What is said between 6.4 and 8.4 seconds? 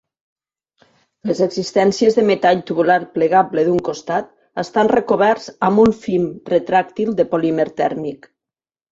retràctil de polímer tèrmic.